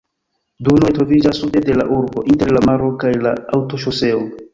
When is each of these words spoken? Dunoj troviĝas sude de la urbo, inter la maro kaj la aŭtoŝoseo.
Dunoj 0.67 0.87
troviĝas 0.95 1.41
sude 1.43 1.61
de 1.67 1.75
la 1.81 1.85
urbo, 1.97 2.23
inter 2.35 2.53
la 2.57 2.63
maro 2.71 2.89
kaj 3.05 3.13
la 3.27 3.35
aŭtoŝoseo. 3.59 4.25